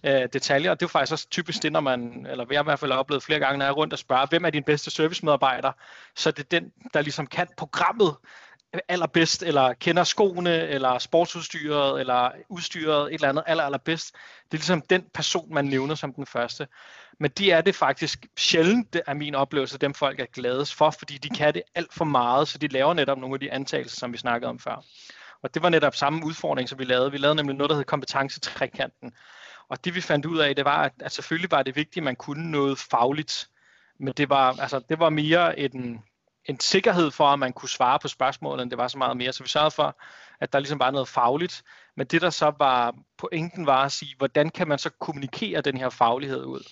øh, 0.04 0.28
detaljer. 0.32 0.70
Og 0.70 0.80
det 0.80 0.86
er 0.86 0.90
faktisk 0.90 1.12
også 1.12 1.28
typisk 1.30 1.62
det, 1.62 1.72
når 1.72 1.80
man, 1.80 2.26
eller 2.30 2.46
jeg 2.50 2.60
i 2.60 2.64
hvert 2.64 2.78
fald 2.78 2.92
oplevet 2.92 3.22
flere 3.22 3.38
gange, 3.38 3.58
når 3.58 3.64
jeg 3.64 3.70
er 3.70 3.74
rundt 3.74 3.92
og 3.92 3.98
spørger, 3.98 4.26
hvem 4.26 4.44
er 4.44 4.50
din 4.50 4.64
bedste 4.64 4.90
servicemedarbejder? 4.90 5.72
Så 6.16 6.30
det 6.30 6.38
er 6.38 6.60
den, 6.60 6.72
der 6.94 7.02
ligesom 7.02 7.26
kan 7.26 7.46
programmet, 7.56 8.16
allerbedst, 8.88 9.42
eller 9.42 9.72
kender 9.72 10.04
skoene, 10.04 10.68
eller 10.68 10.98
sportsudstyret, 10.98 12.00
eller 12.00 12.30
udstyret, 12.48 13.06
et 13.06 13.14
eller 13.14 13.28
andet 13.28 13.44
aller, 13.46 13.64
allerbedst. 13.64 14.14
Det 14.44 14.52
er 14.52 14.58
ligesom 14.58 14.82
den 14.82 15.04
person, 15.14 15.54
man 15.54 15.64
nævner 15.64 15.94
som 15.94 16.12
den 16.12 16.26
første. 16.26 16.68
Men 17.20 17.30
de 17.30 17.50
er 17.50 17.60
det 17.60 17.74
faktisk 17.74 18.26
sjældent, 18.36 18.92
det 18.92 19.02
er 19.06 19.14
min 19.14 19.34
oplevelse, 19.34 19.78
dem 19.78 19.94
folk 19.94 20.20
er 20.20 20.26
gladest 20.26 20.74
for, 20.74 20.90
fordi 20.90 21.18
de 21.18 21.28
kan 21.28 21.54
det 21.54 21.62
alt 21.74 21.94
for 21.94 22.04
meget, 22.04 22.48
så 22.48 22.58
de 22.58 22.68
laver 22.68 22.94
netop 22.94 23.18
nogle 23.18 23.34
af 23.34 23.40
de 23.40 23.52
antagelser, 23.52 23.96
som 23.96 24.12
vi 24.12 24.18
snakkede 24.18 24.48
om 24.48 24.58
før. 24.58 24.84
Og 25.42 25.54
det 25.54 25.62
var 25.62 25.68
netop 25.68 25.94
samme 25.94 26.26
udfordring, 26.26 26.68
som 26.68 26.78
vi 26.78 26.84
lavede. 26.84 27.12
Vi 27.12 27.18
lavede 27.18 27.36
nemlig 27.36 27.56
noget, 27.56 27.70
der 27.70 27.76
hed 27.76 27.84
kompetencetrækanten. 27.84 29.12
Og 29.68 29.84
det 29.84 29.94
vi 29.94 30.00
fandt 30.00 30.26
ud 30.26 30.38
af, 30.38 30.56
det 30.56 30.64
var, 30.64 30.82
at, 30.82 30.92
at 31.00 31.12
selvfølgelig 31.12 31.50
var 31.50 31.62
det 31.62 31.76
vigtigt, 31.76 31.96
at 31.96 32.04
man 32.04 32.16
kunne 32.16 32.50
noget 32.50 32.78
fagligt. 32.78 33.48
Men 34.00 34.14
det 34.16 34.30
var, 34.30 34.60
altså, 34.60 34.80
det 34.88 34.98
var 34.98 35.10
mere 35.10 35.58
en, 35.58 36.02
en 36.48 36.60
sikkerhed 36.60 37.10
for, 37.10 37.24
at 37.24 37.38
man 37.38 37.52
kunne 37.52 37.68
svare 37.68 37.98
på 37.98 38.08
spørgsmålene, 38.08 38.70
det 38.70 38.78
var 38.78 38.88
så 38.88 38.98
meget 38.98 39.16
mere. 39.16 39.32
Så 39.32 39.42
vi 39.42 39.48
sørgede 39.48 39.70
for, 39.70 39.98
at 40.40 40.52
der 40.52 40.58
ligesom 40.58 40.78
var 40.78 40.90
noget 40.90 41.08
fagligt. 41.08 41.62
Men 41.96 42.06
det, 42.06 42.22
der 42.22 42.30
så 42.30 42.52
var 42.58 42.94
pointen, 43.18 43.66
var 43.66 43.84
at 43.84 43.92
sige, 43.92 44.14
hvordan 44.18 44.50
kan 44.50 44.68
man 44.68 44.78
så 44.78 44.90
kommunikere 44.90 45.60
den 45.60 45.76
her 45.76 45.88
faglighed 45.88 46.44
ud? 46.44 46.70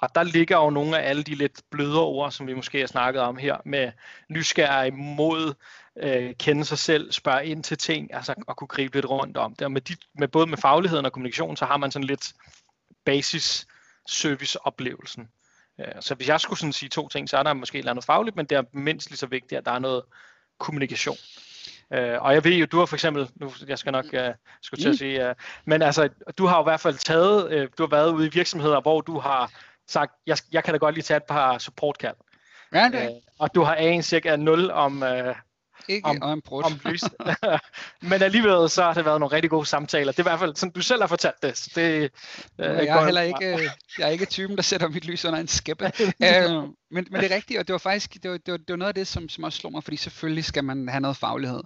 Og 0.00 0.14
der 0.14 0.22
ligger 0.22 0.56
jo 0.56 0.70
nogle 0.70 0.98
af 0.98 1.08
alle 1.08 1.22
de 1.22 1.34
lidt 1.34 1.62
blødere 1.70 2.04
ord, 2.04 2.30
som 2.30 2.46
vi 2.46 2.54
måske 2.54 2.80
har 2.80 2.86
snakket 2.86 3.22
om 3.22 3.36
her, 3.36 3.56
med 3.64 3.92
nysgerrig 4.28 4.94
mod, 4.94 5.54
øh, 5.96 6.34
kende 6.34 6.64
sig 6.64 6.78
selv, 6.78 7.12
spørge 7.12 7.46
ind 7.46 7.64
til 7.64 7.78
ting, 7.78 8.14
altså 8.14 8.34
at 8.48 8.56
kunne 8.56 8.68
gribe 8.68 8.96
lidt 8.96 9.06
rundt 9.06 9.36
om 9.36 9.54
det. 9.54 9.64
Og 9.64 9.72
med, 9.72 9.80
de, 9.80 9.96
med 10.18 10.28
både 10.28 10.46
med 10.46 10.58
fagligheden 10.58 11.06
og 11.06 11.12
kommunikation, 11.12 11.56
så 11.56 11.64
har 11.64 11.76
man 11.76 11.90
sådan 11.90 12.06
lidt 12.06 12.32
basis 13.04 13.66
serviceoplevelsen. 14.06 15.28
Øh, 15.80 15.92
så 16.00 16.14
hvis 16.14 16.28
jeg 16.28 16.40
skulle 16.40 16.58
sådan 16.58 16.72
sige 16.72 16.88
to 16.88 17.08
ting, 17.08 17.28
så 17.28 17.36
er 17.36 17.42
der 17.42 17.52
måske 17.52 17.82
noget 17.82 18.04
fagligt, 18.04 18.36
men 18.36 18.46
det 18.46 18.58
er 18.58 18.62
mindst 18.72 19.10
lige 19.10 19.18
så 19.18 19.26
vigtigt, 19.26 19.58
at 19.58 19.64
der 19.64 19.72
er 19.72 19.78
noget 19.78 20.02
kommunikation. 20.58 21.16
Uh, 21.90 21.98
og 21.98 22.34
jeg 22.34 22.44
ved 22.44 22.52
jo, 22.52 22.66
du 22.66 22.78
har 22.78 22.86
for 22.86 22.96
eksempel, 22.96 23.30
nu 23.34 23.52
jeg 23.66 23.78
skal 23.78 23.92
nok 23.92 24.04
uh, 24.04 24.20
skulle 24.62 24.82
til 24.82 24.88
at 24.88 24.92
mm. 24.92 24.96
sige, 24.96 25.28
uh, 25.28 25.34
men 25.64 25.82
altså, 25.82 26.08
du 26.38 26.46
har 26.46 26.56
jo 26.56 26.62
i 26.62 26.68
hvert 26.70 26.80
fald 26.80 26.94
taget, 26.94 27.44
uh, 27.44 27.68
du 27.78 27.82
har 27.82 27.88
været 27.88 28.12
ude 28.12 28.26
i 28.26 28.30
virksomheder, 28.30 28.80
hvor 28.80 29.00
du 29.00 29.18
har 29.18 29.50
sagt, 29.88 30.12
jeg, 30.26 30.38
jeg 30.52 30.64
kan 30.64 30.74
da 30.74 30.78
godt 30.78 30.94
lige 30.94 31.02
tage 31.02 31.16
et 31.16 31.24
par 31.28 31.58
supportkald. 31.58 32.14
Ja, 32.74 32.86
okay. 32.86 33.08
uh, 33.08 33.16
og 33.38 33.54
du 33.54 33.62
har 33.62 33.74
en 33.74 34.02
cirka 34.02 34.36
0 34.36 34.70
om, 34.70 35.02
uh, 35.02 35.36
ikke 35.88 36.06
om, 36.06 36.22
om, 36.22 36.40
brud. 36.40 36.64
om 36.64 36.80
lys. 36.84 37.02
Men 38.10 38.22
alligevel 38.22 38.70
så 38.70 38.82
har 38.82 38.94
det 38.94 39.04
været 39.04 39.20
nogle 39.20 39.36
rigtig 39.36 39.50
gode 39.50 39.66
samtaler. 39.66 40.12
Det 40.12 40.18
er 40.18 40.22
i 40.22 40.30
hvert 40.30 40.38
fald, 40.38 40.56
som 40.56 40.70
du 40.70 40.82
selv 40.82 41.02
har 41.02 41.06
fortalt 41.06 41.42
det. 41.42 41.58
Så 41.58 41.70
det 41.74 41.82
øh, 41.82 42.10
jeg, 42.58 42.86
er 42.86 43.04
heller 43.04 43.22
ikke, 43.22 43.70
jeg 43.98 44.06
er 44.06 44.08
ikke 44.08 44.26
typen, 44.26 44.56
der 44.56 44.62
sætter 44.62 44.88
mit 44.88 45.04
lys 45.04 45.24
under 45.24 45.38
en 45.38 45.48
skæppe. 45.48 45.84
øh, 46.00 46.52
men, 46.90 47.06
men 47.10 47.20
det 47.20 47.32
er 47.32 47.34
rigtigt, 47.34 47.60
og 47.60 47.66
det 47.66 47.72
var 47.72 47.78
faktisk 47.78 48.14
det 48.22 48.30
var, 48.30 48.36
det 48.36 48.52
var, 48.52 48.58
det 48.58 48.68
var 48.68 48.76
noget 48.76 48.88
af 48.88 48.94
det, 48.94 49.06
som, 49.06 49.28
som 49.28 49.44
også 49.44 49.58
slog 49.58 49.72
mig, 49.72 49.84
fordi 49.84 49.96
selvfølgelig 49.96 50.44
skal 50.44 50.64
man 50.64 50.88
have 50.88 51.00
noget 51.00 51.16
faglighed 51.16 51.62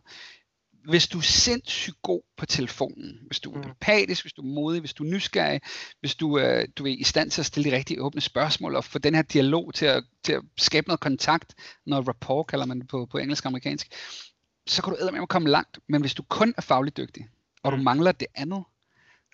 hvis 0.84 1.08
du 1.08 1.18
er 1.18 1.22
sindssygt 1.22 2.02
god 2.02 2.22
på 2.36 2.46
telefonen, 2.46 3.18
hvis 3.26 3.40
du 3.40 3.52
er 3.52 3.56
mm. 3.56 3.68
empatisk, 3.68 4.24
hvis 4.24 4.32
du 4.32 4.42
er 4.42 4.46
modig, 4.46 4.80
hvis 4.80 4.94
du 4.94 5.04
er 5.04 5.08
nysgerrig, 5.08 5.60
hvis 6.00 6.14
du, 6.14 6.38
øh, 6.38 6.68
du 6.76 6.86
er 6.86 6.96
i 6.98 7.02
stand 7.02 7.30
til 7.30 7.42
at 7.42 7.46
stille 7.46 7.70
de 7.70 7.76
rigtige 7.76 8.02
åbne 8.02 8.20
spørgsmål 8.20 8.76
og 8.76 8.84
få 8.84 8.98
den 8.98 9.14
her 9.14 9.22
dialog 9.22 9.74
til 9.74 9.86
at, 9.86 10.04
til 10.22 10.32
at 10.32 10.42
skabe 10.56 10.88
noget 10.88 11.00
kontakt, 11.00 11.54
noget 11.86 12.08
rapport 12.08 12.46
kalder 12.46 12.66
man 12.66 12.80
det 12.80 12.88
på, 12.88 13.06
på 13.06 13.18
engelsk 13.18 13.44
og 13.44 13.48
amerikansk, 13.48 13.94
så 14.66 14.82
kan 14.82 14.92
du 14.92 15.10
med 15.12 15.22
at 15.22 15.28
komme 15.28 15.48
langt. 15.48 15.78
Men 15.88 16.00
hvis 16.00 16.14
du 16.14 16.22
kun 16.22 16.54
er 16.56 16.62
fagligt 16.62 16.96
dygtig, 16.96 17.28
og 17.62 17.72
du 17.72 17.76
mm. 17.76 17.82
mangler 17.84 18.12
det 18.12 18.28
andet, 18.34 18.64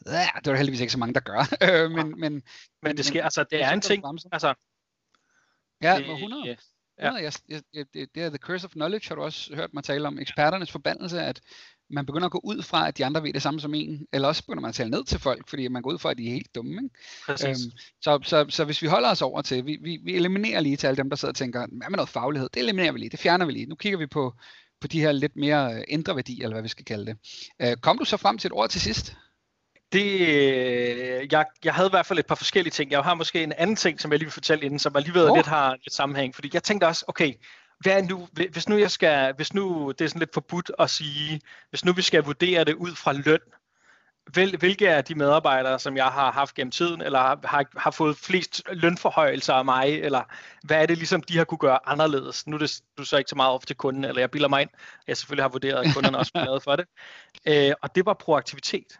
ja, 0.06 0.12
det 0.12 0.28
er 0.34 0.40
der 0.40 0.56
heldigvis 0.56 0.80
ikke 0.80 0.92
så 0.92 0.98
mange, 0.98 1.14
der 1.14 1.20
gør. 1.20 1.56
Øh, 1.84 1.90
men, 1.90 2.20
men, 2.20 2.42
men 2.82 2.96
det 2.96 3.04
sker, 3.04 3.24
altså 3.24 3.44
det 3.50 3.62
er 3.62 3.70
en 3.70 3.80
ting, 3.80 4.04
altså, 4.32 4.54
Ja, 5.82 5.96
det, 5.98 6.10
100. 6.10 6.56
Ja. 7.00 7.12
Jeg, 7.12 7.32
jeg, 7.48 7.62
jeg, 7.74 7.84
det 7.94 8.22
er 8.22 8.28
the 8.28 8.38
curse 8.38 8.66
of 8.66 8.70
knowledge, 8.70 9.08
har 9.08 9.14
du 9.14 9.22
også 9.22 9.54
hørt 9.54 9.74
mig 9.74 9.84
tale 9.84 10.06
om. 10.06 10.18
Eksperternes 10.18 10.70
forbandelse, 10.70 11.22
at 11.22 11.40
man 11.90 12.06
begynder 12.06 12.26
at 12.26 12.32
gå 12.32 12.40
ud 12.44 12.62
fra, 12.62 12.88
at 12.88 12.98
de 12.98 13.04
andre 13.04 13.22
ved 13.22 13.32
det 13.32 13.42
samme 13.42 13.60
som 13.60 13.74
en, 13.74 14.06
eller 14.12 14.28
også 14.28 14.42
begynder 14.42 14.60
man 14.60 14.68
at 14.68 14.74
tale 14.74 14.90
ned 14.90 15.04
til 15.04 15.18
folk, 15.18 15.48
fordi 15.48 15.68
man 15.68 15.82
går 15.82 15.92
ud 15.92 15.98
fra, 15.98 16.10
at 16.10 16.18
de 16.18 16.28
er 16.28 16.32
helt 16.32 16.54
dumme. 16.54 16.82
Ikke? 16.82 16.94
Øhm, 17.48 17.54
så, 18.00 18.18
så, 18.24 18.46
så 18.48 18.64
hvis 18.64 18.82
vi 18.82 18.86
holder 18.86 19.10
os 19.10 19.22
over 19.22 19.42
til, 19.42 19.66
vi, 19.66 19.78
vi, 19.82 19.98
vi 20.04 20.14
eliminerer 20.14 20.60
lige 20.60 20.76
til 20.76 20.86
alle 20.86 20.96
dem, 20.96 21.10
der 21.10 21.16
sidder 21.16 21.32
og 21.32 21.36
tænker, 21.36 21.60
hvad 21.60 21.90
med 21.90 21.96
noget 21.96 22.08
faglighed? 22.08 22.48
Det 22.54 22.62
eliminerer 22.62 22.92
vi 22.92 22.98
lige, 22.98 23.10
det 23.10 23.18
fjerner 23.18 23.46
vi 23.46 23.52
lige. 23.52 23.66
Nu 23.66 23.74
kigger 23.74 23.98
vi 23.98 24.06
på, 24.06 24.34
på 24.80 24.88
de 24.88 25.00
her 25.00 25.12
lidt 25.12 25.36
mere 25.36 25.74
øh, 25.74 25.84
indre 25.88 26.16
værdier, 26.16 26.44
eller 26.44 26.54
hvad 26.54 26.62
vi 26.62 26.68
skal 26.68 26.84
kalde 26.84 27.06
det. 27.06 27.16
Øh, 27.62 27.76
kom 27.76 27.98
du 27.98 28.04
så 28.04 28.16
frem 28.16 28.38
til 28.38 28.48
et 28.48 28.52
ord 28.52 28.68
til 28.68 28.80
sidst? 28.80 29.16
Det, 29.92 30.20
øh, 30.20 31.32
jeg, 31.32 31.46
jeg 31.64 31.74
havde 31.74 31.88
i 31.88 31.90
hvert 31.90 32.06
fald 32.06 32.18
et 32.18 32.26
par 32.26 32.34
forskellige 32.34 32.70
ting. 32.70 32.90
Jeg 32.90 33.02
har 33.02 33.14
måske 33.14 33.42
en 33.42 33.52
anden 33.52 33.76
ting, 33.76 34.00
som 34.00 34.10
jeg 34.10 34.18
lige 34.18 34.26
vil 34.26 34.32
fortælle 34.32 34.64
inden, 34.64 34.78
som 34.78 34.96
alligevel 34.96 35.30
oh. 35.30 35.36
lidt 35.36 35.46
har 35.46 35.70
lidt 35.70 35.94
sammenhæng. 35.94 36.34
Fordi 36.34 36.50
jeg 36.54 36.62
tænkte 36.62 36.86
også, 36.86 37.04
okay, 37.08 37.34
hvad 37.80 37.92
er 37.92 38.02
nu, 38.02 38.28
hvis 38.52 38.68
nu 38.68 38.78
jeg 38.78 38.90
skal, 38.90 39.34
hvis 39.36 39.54
nu 39.54 39.92
det 39.98 40.04
er 40.04 40.08
sådan 40.08 40.18
lidt 40.18 40.34
forbudt 40.34 40.70
at 40.78 40.90
sige, 40.90 41.40
hvis 41.70 41.84
nu 41.84 41.92
vi 41.92 42.02
skal 42.02 42.24
vurdere 42.24 42.64
det 42.64 42.74
ud 42.74 42.94
fra 42.94 43.12
løn, 43.12 43.40
hvil, 44.32 44.56
hvilke 44.56 44.90
af 44.90 45.04
de 45.04 45.14
medarbejdere, 45.14 45.78
som 45.78 45.96
jeg 45.96 46.06
har 46.06 46.32
haft 46.32 46.54
gennem 46.54 46.70
tiden, 46.70 47.02
eller 47.02 47.18
har, 47.46 47.64
har 47.76 47.90
fået 47.90 48.16
flest 48.16 48.62
lønforhøjelser 48.72 49.54
af 49.54 49.64
mig, 49.64 50.00
eller 50.00 50.22
hvad 50.64 50.82
er 50.82 50.86
det 50.86 50.98
ligesom, 50.98 51.22
de 51.22 51.38
har 51.38 51.44
kunne 51.44 51.58
gøre 51.58 51.88
anderledes? 51.88 52.46
Nu 52.46 52.56
er 52.56 52.60
det 52.60 52.80
du 52.98 53.04
så 53.04 53.16
ikke 53.16 53.30
så 53.30 53.36
meget 53.36 53.52
op 53.52 53.66
til 53.66 53.76
kunden, 53.76 54.04
eller 54.04 54.20
jeg 54.20 54.30
bilder 54.30 54.48
mig 54.48 54.62
ind, 54.62 54.70
jeg 55.06 55.16
selvfølgelig 55.16 55.44
har 55.44 55.48
vurderet, 55.48 55.86
at 55.86 55.94
kunderne 55.94 56.18
også 56.18 56.32
er 56.34 56.60
for 56.64 56.76
det. 56.76 56.86
Øh, 57.46 57.72
og 57.82 57.94
det 57.94 58.06
var 58.06 58.14
proaktivitet. 58.14 58.98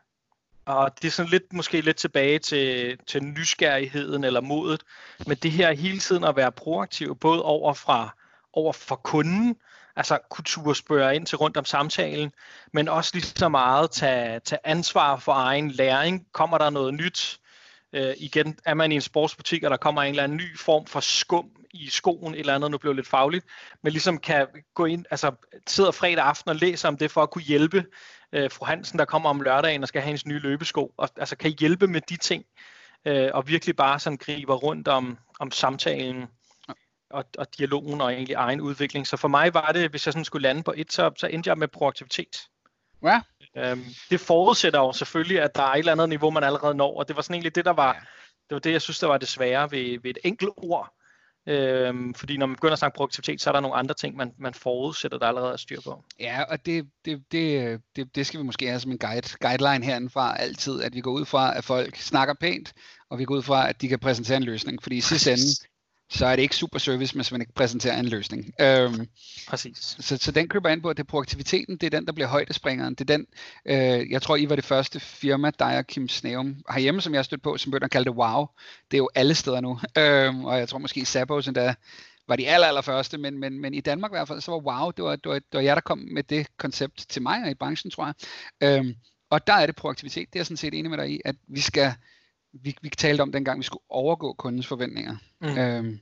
Og 0.69 1.03
det 1.03 1.09
er 1.09 1.13
sådan 1.13 1.31
lidt, 1.31 1.53
måske 1.53 1.81
lidt 1.81 1.97
tilbage 1.97 2.39
til, 2.39 2.99
til 3.07 3.23
nysgerrigheden 3.23 4.25
eller 4.25 4.41
modet. 4.41 4.83
Men 5.27 5.37
det 5.37 5.51
her 5.51 5.73
hele 5.73 5.99
tiden 5.99 6.25
at 6.25 6.37
være 6.37 6.53
proaktiv, 6.53 7.17
både 7.17 7.43
over, 7.43 7.75
fra, 7.75 8.17
over 8.53 8.73
for 8.73 8.97
kunden, 8.97 9.57
altså 9.97 10.19
kultur 10.31 10.73
spørge 10.73 11.15
ind 11.15 11.27
til 11.27 11.39
rundt 11.39 11.57
om 11.57 11.65
samtalen, 11.65 12.33
men 12.73 12.89
også 12.89 13.11
lige 13.15 13.25
så 13.25 13.49
meget 13.49 13.91
tage, 13.91 14.41
tage 14.41 14.59
ansvar 14.65 15.17
for 15.17 15.33
egen 15.33 15.71
læring. 15.71 16.27
Kommer 16.33 16.59
der 16.59 16.71
noget 16.71 16.95
nyt? 16.95 17.41
Øh, 17.93 18.15
igen, 18.19 18.59
er 18.65 18.75
man 18.75 18.93
i 18.93 18.95
en 18.95 19.01
sportsbutik, 19.01 19.63
og 19.63 19.71
der 19.71 19.77
kommer 19.77 20.03
en 20.03 20.11
eller 20.11 20.25
anden 20.25 20.37
ny 20.37 20.59
form 20.59 20.87
for 20.87 21.01
skum 21.01 21.51
i 21.75 21.89
skoen, 21.89 22.35
eller 22.35 22.55
andet, 22.55 22.71
nu 22.71 22.79
blev 22.79 22.93
lidt 22.93 23.07
fagligt, 23.07 23.47
men 23.83 23.93
ligesom 23.93 24.19
kan 24.19 24.47
gå 24.75 24.85
ind, 24.85 25.05
altså 25.11 25.33
sidder 25.67 25.91
fredag 25.91 26.25
aften 26.25 26.49
og 26.49 26.57
læser 26.57 26.89
om 26.89 26.97
det 26.97 27.11
for 27.11 27.23
at 27.23 27.31
kunne 27.31 27.43
hjælpe 27.45 27.85
øh, 28.33 28.51
fru 28.51 28.67
Hansen, 28.67 28.99
der 28.99 29.05
kommer 29.05 29.31
om 29.31 29.41
lørdagen 29.41 29.83
og 29.83 29.89
skal 29.89 30.01
have 30.01 30.07
hendes 30.07 30.27
nye 30.27 30.39
løbesko, 30.39 30.95
og 30.97 31.09
altså 31.17 31.37
kan 31.37 31.55
hjælpe 31.61 31.87
med 31.87 32.01
de 32.01 32.17
ting, 32.17 32.45
øh, 33.05 33.31
og 33.35 33.49
virkelig 33.49 33.77
bare 33.77 33.99
sådan 33.99 34.17
griber 34.17 34.55
rundt 34.55 34.89
om, 34.89 35.19
om 35.41 35.51
samtalen 35.51 36.27
og, 37.11 37.25
og 37.39 37.59
dialogen 37.59 38.01
og 38.01 38.13
egentlig 38.13 38.35
egen 38.35 38.61
udvikling. 38.61 39.07
Så 39.07 39.17
for 39.17 39.29
mig 39.29 39.55
var 39.55 39.73
det, 39.73 39.91
hvis 39.91 40.07
jeg 40.07 40.13
sådan 40.13 40.25
skulle 40.25 40.43
lande 40.43 40.63
på 40.63 40.75
et, 40.77 40.93
så, 40.93 41.11
så 41.17 41.27
endte 41.27 41.49
jeg 41.49 41.59
med 41.59 41.69
proaktivitet. 41.69 42.37
Ja. 43.03 43.21
Øhm, 43.57 43.85
det 44.11 44.21
forudsætter 44.21 44.81
jo 44.81 44.93
selvfølgelig, 44.93 45.41
at 45.41 45.55
der 45.55 45.63
er 45.63 45.73
et 45.73 45.79
eller 45.79 45.93
andet 45.93 46.09
niveau, 46.09 46.31
man 46.31 46.45
allerede 46.45 46.75
når, 46.75 46.99
og 46.99 47.09
det 47.09 47.17
var 47.17 47.23
sådan 47.23 47.35
egentlig 47.35 47.55
det, 47.55 47.65
der 47.65 47.73
var, 47.73 47.93
det 48.49 48.55
var 48.55 48.59
det, 48.59 48.73
jeg 48.73 48.83
synes, 48.83 48.99
der 48.99 49.07
var 49.07 49.19
det 49.19 49.29
svære 49.29 49.71
ved, 49.71 50.01
ved 50.03 50.11
et 50.11 50.19
enkelt 50.25 50.51
ord. 50.57 50.95
Øhm, 51.49 52.14
fordi 52.14 52.37
når 52.37 52.47
man 52.47 52.57
begynder 52.57 52.73
at 52.73 52.78
snakke 52.78 52.97
produktivitet, 52.97 53.40
så 53.40 53.50
er 53.50 53.52
der 53.52 53.61
nogle 53.61 53.76
andre 53.76 53.95
ting, 53.95 54.17
man, 54.17 54.33
man 54.38 54.55
forudsætter, 54.55 55.19
der 55.19 55.26
allerede 55.26 55.52
er 55.52 55.57
styr 55.57 55.81
på. 55.81 56.05
Ja, 56.21 56.43
og 56.43 56.67
det, 56.67 56.87
det, 57.05 57.23
det, 57.33 57.81
det, 57.97 58.17
det 58.17 58.26
skal 58.26 58.40
vi 58.40 58.45
måske 58.45 58.67
have 58.67 58.81
som 58.81 58.90
en 58.90 58.99
guide, 58.99 59.28
guideline 59.40 59.85
herindefra 59.85 60.37
altid, 60.38 60.83
at 60.83 60.95
vi 60.95 61.00
går 61.00 61.11
ud 61.11 61.25
fra, 61.25 61.57
at 61.59 61.64
folk 61.64 61.97
snakker 61.97 62.35
pænt, 62.40 62.73
og 63.11 63.19
vi 63.19 63.25
går 63.25 63.35
ud 63.35 63.43
fra, 63.43 63.69
at 63.69 63.81
de 63.81 63.88
kan 63.88 63.99
præsentere 63.99 64.37
en 64.37 64.43
løsning. 64.43 64.83
Fordi 64.83 64.97
i 64.97 65.00
sidste 65.00 65.31
ende, 65.33 65.69
så 66.11 66.27
er 66.27 66.37
det 66.37 66.43
ikke 66.43 66.57
super 66.57 66.79
service, 66.79 67.15
hvis 67.15 67.33
man 67.33 67.41
ikke 67.41 67.53
præsenterer 67.53 67.99
en 67.99 68.09
løsning. 68.09 68.53
Øhm, 68.61 69.09
Præcis. 69.49 69.97
Så, 70.00 70.17
så 70.17 70.33
den 70.33 70.49
køber 70.49 70.69
ind 70.69 70.83
på, 70.83 70.91
at 70.91 70.97
det 70.97 71.03
er 71.03 71.07
proaktiviteten, 71.07 71.77
det 71.77 71.87
er 71.87 71.91
den, 71.91 72.07
der 72.07 72.12
bliver 72.12 72.29
højdespringeren. 72.29 72.95
Det 72.95 73.11
er 73.11 73.17
den, 73.17 73.27
øh, 73.67 74.11
jeg 74.11 74.23
tror, 74.23 74.37
I 74.37 74.49
var 74.49 74.57
det 74.57 74.65
første 74.65 75.00
firma, 75.00 75.50
dig 75.59 75.79
og 75.79 75.87
Kim 75.87 76.09
Sneum 76.09 76.57
herhjemme, 76.71 77.00
som 77.00 77.15
jeg 77.15 77.25
stødt 77.25 77.43
på, 77.43 77.57
som 77.57 77.71
begynder 77.71 77.85
at 77.85 77.91
kalde 77.91 78.11
det 78.11 78.17
wow. 78.17 78.47
Det 78.91 78.97
er 78.97 78.99
jo 78.99 79.11
alle 79.15 79.35
steder 79.35 79.61
nu. 79.61 79.81
Øhm, 79.99 80.45
og 80.45 80.59
jeg 80.59 80.69
tror 80.69 80.79
måske 80.79 81.05
Zappos 81.05 81.47
endda 81.47 81.75
var 82.29 82.37
de 82.37 82.49
aller, 82.49 82.67
aller 82.67 82.81
første, 82.81 83.19
men, 83.19 83.38
men, 83.38 83.61
men 83.61 83.75
i 83.75 83.81
Danmark 83.81 84.11
i 84.11 84.15
hvert 84.15 84.29
fald, 84.29 84.41
så 84.41 84.50
var 84.50 84.59
wow, 84.59 84.91
det 84.91 85.05
var, 85.05 85.17
det, 85.17 85.31
var, 85.31 85.35
det 85.35 85.53
var 85.53 85.61
jer, 85.61 85.75
der 85.75 85.81
kom 85.81 85.99
med 85.99 86.23
det 86.23 86.47
koncept 86.57 87.07
til 87.09 87.23
mig 87.23 87.43
og 87.45 87.50
i 87.50 87.55
branchen, 87.55 87.91
tror 87.91 88.07
jeg. 88.07 88.15
Øhm, 88.79 88.95
og 89.31 89.47
der 89.47 89.53
er 89.53 89.67
det 89.67 89.77
proaktivitet, 89.77 90.29
det 90.33 90.37
er 90.37 90.41
jeg 90.41 90.47
sådan 90.47 90.57
set 90.57 90.75
enig 90.75 90.91
med 90.91 90.99
dig 90.99 91.11
i, 91.11 91.21
at 91.25 91.37
vi 91.49 91.61
skal 91.61 91.93
vi, 92.62 92.77
vi 92.83 92.88
talte 92.88 93.23
om 93.23 93.33
dengang, 93.33 93.59
vi 93.59 93.65
skulle 93.65 93.83
overgå 93.88 94.33
kundens 94.33 94.67
forventninger. 94.67 95.17
Mm. 95.41 95.59
Øhm, 95.59 96.00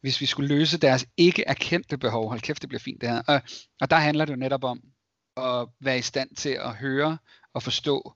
hvis 0.00 0.20
vi 0.20 0.26
skulle 0.26 0.48
løse 0.48 0.78
deres 0.78 1.06
ikke 1.16 1.44
erkendte 1.46 1.98
behov, 1.98 2.28
hold 2.28 2.40
kæft, 2.40 2.62
det 2.62 2.68
bliver 2.68 2.80
fint 2.80 3.00
det 3.00 3.08
her. 3.08 3.22
Og, 3.26 3.40
og 3.80 3.90
der 3.90 3.96
handler 3.96 4.24
det 4.24 4.32
jo 4.32 4.38
netop 4.38 4.64
om 4.64 4.80
at 5.36 5.68
være 5.80 5.98
i 5.98 6.02
stand 6.02 6.36
til 6.36 6.58
at 6.60 6.74
høre 6.74 7.18
og 7.54 7.62
forstå 7.62 8.14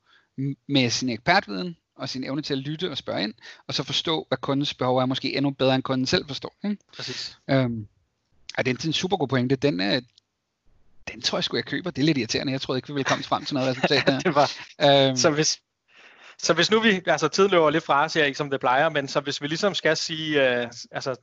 med 0.68 0.90
sin 0.90 1.08
ekspertviden 1.08 1.76
og 1.96 2.08
sin 2.08 2.24
evne 2.24 2.42
til 2.42 2.54
at 2.54 2.58
lytte 2.58 2.90
og 2.90 2.98
spørge 2.98 3.22
ind, 3.22 3.34
og 3.66 3.74
så 3.74 3.82
forstå, 3.82 4.24
hvad 4.28 4.38
kundens 4.38 4.74
behov 4.74 4.98
er, 4.98 5.06
måske 5.06 5.36
endnu 5.36 5.50
bedre 5.50 5.74
end 5.74 5.82
kunden 5.82 6.06
selv 6.06 6.26
forstår. 6.26 6.54
Ikke? 6.64 6.76
Præcis. 6.96 7.38
Øhm, 7.50 7.88
og 8.58 8.64
det 8.64 8.82
er 8.82 8.86
en 8.86 8.92
super 8.92 9.16
god 9.16 9.28
pointe. 9.28 9.56
Den, 9.56 9.80
er, 9.80 10.00
den 11.12 11.20
tror 11.22 11.38
jeg 11.38 11.44
sgu, 11.44 11.56
jeg 11.56 11.64
køber. 11.64 11.90
Det 11.90 12.02
er 12.02 12.06
lidt 12.06 12.18
irriterende. 12.18 12.52
Jeg 12.52 12.60
troede 12.60 12.78
ikke, 12.78 12.88
vi 12.88 12.94
ville 12.94 13.04
komme 13.04 13.24
frem 13.24 13.44
til 13.44 13.54
noget 13.54 13.68
resultat 13.68 14.06
der. 14.06 14.18
det 14.18 14.34
var, 14.34 14.50
øhm, 14.80 15.16
så 15.16 15.30
hvis, 15.30 15.60
så 16.42 16.54
hvis 16.54 16.70
nu 16.70 16.80
vi, 16.80 17.00
altså 17.06 17.28
tiden 17.28 17.50
løber 17.50 17.70
lidt 17.70 17.84
fra 17.84 18.04
os 18.04 18.14
her, 18.14 18.24
ikke 18.24 18.38
som 18.38 18.50
det 18.50 18.60
plejer, 18.60 18.88
men 18.88 19.08
så 19.08 19.20
hvis 19.20 19.42
vi 19.42 19.46
ligesom 19.46 19.74
skal 19.74 19.96
sige, 19.96 20.60
øh, 20.60 20.70
altså 20.90 21.16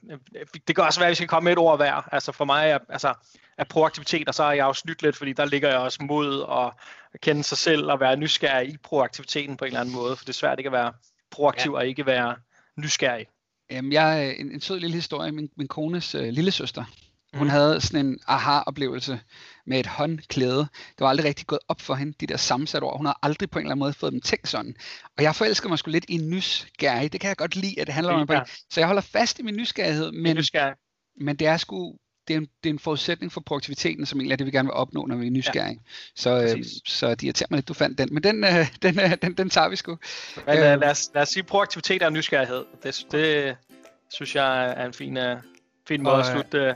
det 0.68 0.76
kan 0.76 0.84
også 0.84 1.00
være, 1.00 1.08
at 1.08 1.12
vi 1.12 1.16
skal 1.16 1.28
komme 1.28 1.46
med 1.46 1.52
et 1.52 1.58
ord 1.58 1.78
hver. 1.78 2.14
Altså 2.14 2.32
for 2.32 2.46
mig 2.46 2.70
er, 2.70 2.80
altså, 2.90 3.14
er 3.58 3.64
proaktivitet, 3.64 4.28
og 4.28 4.34
så 4.34 4.44
er 4.44 4.52
jeg 4.52 4.64
jo 4.64 4.74
snydt 4.74 5.02
lidt, 5.02 5.16
fordi 5.16 5.34
der 5.34 5.46
ligger 5.46 5.70
jeg 5.70 5.78
også 5.78 6.04
mod 6.04 6.46
at 6.52 7.20
kende 7.22 7.44
sig 7.44 7.58
selv 7.58 7.92
og 7.92 8.00
være 8.00 8.18
nysgerrig 8.18 8.70
i 8.70 8.78
proaktiviteten 8.78 9.58
på 9.58 9.66
en 9.66 9.68
eller 9.68 9.80
anden 9.80 9.96
måde, 9.96 10.16
for 10.16 10.26
det 10.26 10.30
er 10.30 10.38
svært 10.38 10.60
ikke 10.60 10.68
at 10.68 10.74
være 10.74 10.94
proaktiv 11.32 11.72
ja. 11.72 11.78
og 11.78 11.88
ikke 11.88 12.06
være 12.06 12.36
nysgerrig. 12.78 13.26
Jamen, 13.72 13.92
jeg 13.92 14.26
er 14.26 14.32
en, 14.32 14.52
en 14.52 14.62
sød 14.62 14.80
lille 14.80 14.96
historie. 14.96 15.32
Min, 15.32 15.50
min 15.58 15.68
kones 15.68 16.16
øh, 16.16 16.28
lille 16.28 16.52
søster, 16.52 16.84
hun 17.34 17.44
mm. 17.44 17.50
havde 17.50 17.82
sådan 17.82 18.06
en 18.06 18.20
aha-oplevelse 18.28 19.20
med 19.66 19.80
et 19.80 19.88
håndklæde. 19.88 20.58
Det 20.58 21.00
var 21.00 21.08
aldrig 21.08 21.26
rigtig 21.26 21.48
gået 21.48 21.60
op 21.68 21.82
for 21.82 21.96
hende, 21.96 22.14
de 22.20 22.28
der 22.28 22.38
sammensatte 22.38 22.86
ord. 22.86 22.98
Hun 22.98 23.06
har 23.06 23.20
aldrig 23.22 23.50
på 23.50 23.60
en 23.60 23.66
eller 23.66 23.72
anden 23.72 23.80
måde 23.80 23.94
fået 23.94 24.14
dem 24.14 24.22
tænkt 24.22 24.48
sådan. 24.48 24.76
Og 25.18 25.24
jeg 25.24 25.36
forelsker 25.36 25.70
mig 25.70 25.80
sgu 25.80 25.92
lidt 25.92 26.06
i 26.08 26.18
nysgerrig. 26.18 27.14
Det 27.14 27.22
kan 27.22 27.28
jeg 27.28 27.38
godt 27.38 27.56
lide, 27.56 27.82
at 27.82 27.88
det 27.88 27.94
handler 27.94 28.14
om. 28.14 28.28
Ja. 28.30 28.42
Så 28.70 28.80
jeg 28.80 28.88
holder 28.88 29.02
fast 29.02 29.40
i 29.40 29.44
min 29.44 29.56
nysgerrighed. 29.56 30.12
Men, 30.12 30.36
nysgerrig. 30.36 30.76
men 31.22 31.36
det 31.36 31.48
er 31.48 31.58
sgu 31.58 31.96
det 32.30 32.36
er, 32.36 32.40
en, 32.40 32.48
det 32.64 32.70
er 32.70 32.74
en 32.74 32.80
forudsætning 32.80 33.32
for 33.32 33.42
produktiviteten, 33.42 34.06
som 34.06 34.20
egentlig 34.20 34.34
er 34.34 34.38
det, 34.38 34.46
vi 34.46 34.52
gerne 34.52 34.68
vil 34.68 34.74
opnå, 34.74 35.06
når 35.06 35.16
vi 35.16 35.28
er 35.28 35.32
nysgerrige. 35.32 35.80
Ja, 35.86 35.92
så, 36.16 36.42
øh, 36.42 36.64
så 36.86 37.16
de 37.16 37.26
irriterer 37.26 37.48
mig 37.50 37.58
lidt, 37.58 37.68
du 37.68 37.74
fandt 37.74 37.98
den. 37.98 38.10
Men 38.12 38.24
den, 38.24 38.44
øh, 38.44 38.68
den, 38.84 39.00
øh, 39.00 39.18
den, 39.22 39.34
den 39.34 39.50
tager 39.50 39.70
vi 39.70 39.76
sgu. 39.76 39.98
Men, 40.48 40.58
øh, 40.58 40.64
lad, 40.64 40.84
os, 40.84 41.10
lad 41.14 41.22
os 41.22 41.30
sige 41.30 41.44
proaktivitet 41.44 42.04
og 42.04 42.14
nysgerrighed. 42.14 42.66
Det, 42.84 43.06
det 43.12 43.56
synes 44.14 44.36
jeg 44.36 44.74
er 44.78 44.86
en 44.86 44.94
fin, 44.94 45.18
uh, 45.18 45.24
fin 45.88 46.04
måde 46.04 46.16
og, 46.16 46.20
at 46.20 46.26
slutte 46.26 46.58
øh, 46.58 46.76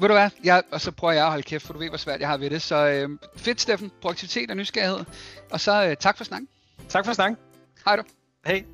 ved 0.00 0.08
du 0.08 0.14
hvad, 0.14 0.30
jeg, 0.44 0.62
og 0.70 0.80
så 0.80 0.90
prøver 0.90 1.12
jeg 1.12 1.24
at 1.24 1.30
holde 1.30 1.42
kæft, 1.42 1.66
for 1.66 1.72
du 1.72 1.78
ved, 1.78 1.88
hvor 1.88 1.98
svært 1.98 2.20
jeg 2.20 2.28
har 2.28 2.36
ved 2.36 2.50
det. 2.50 2.62
Så 2.62 2.86
øh, 2.86 3.18
fedt, 3.36 3.60
Steffen. 3.60 3.92
Proaktivitet 4.00 4.50
og 4.50 4.56
nysgerrighed. 4.56 5.04
Og 5.50 5.60
så 5.60 5.86
øh, 5.86 5.96
tak 5.96 6.16
for 6.16 6.24
snakken. 6.24 6.48
Tak 6.88 7.04
for 7.04 7.12
snakken. 7.12 7.36
Hej 7.84 7.96
du. 7.96 8.02
Hej. 8.46 8.64